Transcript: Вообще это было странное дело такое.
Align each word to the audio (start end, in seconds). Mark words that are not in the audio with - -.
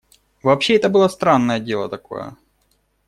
Вообще 0.41 0.77
это 0.77 0.89
было 0.89 1.07
странное 1.07 1.59
дело 1.59 1.87
такое. 1.87 2.35